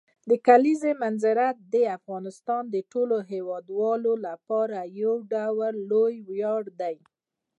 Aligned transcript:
د 0.29 0.31
کلیزو 0.47 0.91
منظره 1.03 1.45
د 1.73 1.75
افغانستان 1.97 2.63
د 2.69 2.75
ټولو 2.91 3.17
هیوادوالو 3.31 4.13
لپاره 4.27 4.77
یو 5.01 5.13
ډېر 5.33 5.71
لوی 5.91 6.13
ویاړ 6.29 6.61
دی. 6.81 6.95